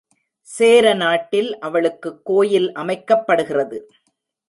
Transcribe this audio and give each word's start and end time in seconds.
சேர 0.47 0.93
நாட்டில் 0.93 1.59
அவளுக்குக் 1.59 2.25
கோயில் 2.25 2.69
அமைக்கப்படுகிறது. 2.73 3.79